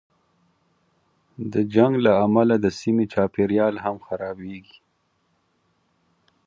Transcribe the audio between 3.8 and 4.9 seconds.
هم خرابېږي.